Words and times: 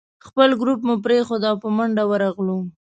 خپل 0.27 0.49
ګروپ 0.61 0.79
مو 0.87 0.95
پرېښود 1.05 1.41
او 1.49 1.55
په 1.63 1.67
منډه 1.77 2.03
ورغلو. 2.07 2.59